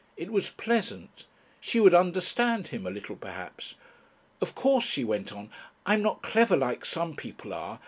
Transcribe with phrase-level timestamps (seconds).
[0.17, 1.27] It was pleasant.
[1.59, 3.75] She would understand him a little perhaps.
[4.41, 5.51] "Of course," she went on,
[5.85, 7.79] "I'm not clever like some people are.